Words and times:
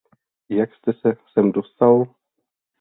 Jak 0.49 0.73
jste 0.75 0.93
se 0.93 1.13
sem 1.33 1.51
dostal? 1.51 2.03